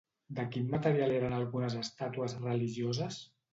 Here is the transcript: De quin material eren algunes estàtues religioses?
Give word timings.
De 0.37 0.45
quin 0.55 0.71
material 0.71 1.13
eren 1.17 1.35
algunes 1.41 1.77
estàtues 1.83 2.37
religioses? 2.49 3.23